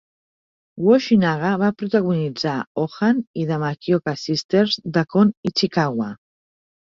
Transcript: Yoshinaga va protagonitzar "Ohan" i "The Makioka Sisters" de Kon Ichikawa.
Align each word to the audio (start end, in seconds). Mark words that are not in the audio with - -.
Yoshinaga 0.85 1.51
va 1.63 1.67
protagonitzar 1.81 2.53
"Ohan" 2.85 3.19
i 3.43 3.45
"The 3.51 3.59
Makioka 3.65 4.15
Sisters" 4.23 4.81
de 4.97 5.05
Kon 5.13 5.35
Ichikawa. 5.51 6.11